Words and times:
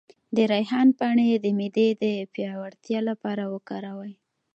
د 0.35 0.37
ریحان 0.51 0.87
پاڼې 0.99 1.27
د 1.39 1.45
معدې 1.57 1.87
د 2.01 2.05
پیاوړتیا 2.33 2.99
لپاره 3.09 3.43
وکاروئ 3.53 4.13